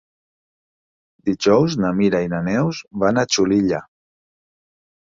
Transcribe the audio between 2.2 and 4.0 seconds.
i na Neus van a Xulilla.